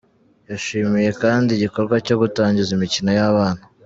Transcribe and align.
Yashimiye 0.49 1.09
kandi 1.21 1.49
iigikorwa 1.53 1.95
cyo 2.05 2.15
gutangiza 2.21 2.69
imikino 2.73 3.09
y’ 3.17 3.21
abana. 3.29 3.63